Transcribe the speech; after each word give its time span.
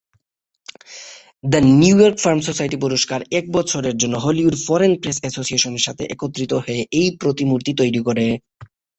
The 1.43 1.59
New 1.73 1.95
York 1.99 2.17
film 2.23 2.39
society 2.47 2.77
পুরস্কার 2.83 3.19
এক 3.39 3.45
বছরের 3.51 3.95
জন্য 3.97 4.15
হলিউড 4.17 4.55
ফরেন 4.65 4.91
প্রেস 5.01 5.17
অ্যাসোসিয়েশনের 5.21 5.85
সাথে 5.87 6.03
একত্রিত 6.13 6.51
হয়ে 6.63 6.81
এই 6.99 7.07
প্রতিমূর্তি 7.21 7.71
তৈরি 7.79 8.01
করে। 8.07 8.25